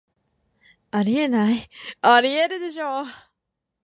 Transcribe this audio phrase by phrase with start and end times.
[0.89, 1.69] あり得ない、
[2.01, 3.05] アリエールでしょ